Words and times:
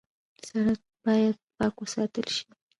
سړک 0.47 0.81
باید 1.05 1.35
پاک 1.57 1.75
وساتل 1.81 2.27
شي. 2.35 2.45